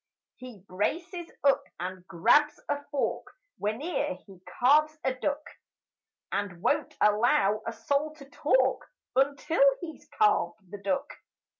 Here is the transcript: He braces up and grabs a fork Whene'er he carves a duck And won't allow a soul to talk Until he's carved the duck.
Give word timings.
He 0.37 0.65
braces 0.67 1.31
up 1.43 1.61
and 1.79 2.07
grabs 2.07 2.59
a 2.67 2.83
fork 2.85 3.27
Whene'er 3.59 4.15
he 4.25 4.41
carves 4.59 4.97
a 5.03 5.13
duck 5.13 5.43
And 6.31 6.59
won't 6.59 6.95
allow 6.99 7.61
a 7.67 7.71
soul 7.73 8.15
to 8.15 8.27
talk 8.27 8.87
Until 9.15 9.61
he's 9.81 10.09
carved 10.17 10.71
the 10.71 10.79
duck. 10.79 11.07